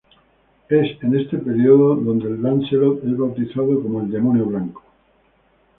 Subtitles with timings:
[0.67, 4.81] Es en este periodo donde el Lancelot es bautizado como el ""Demonio Blanco"".